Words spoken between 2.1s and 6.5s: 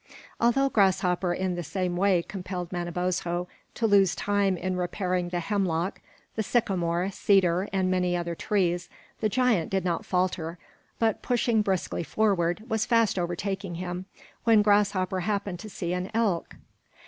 compelled Manabozho to lose time in repairing the hemlock, the